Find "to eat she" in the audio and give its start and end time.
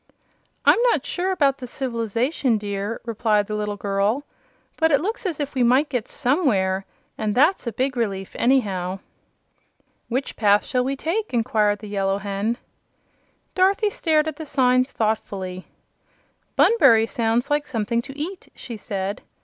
18.01-18.77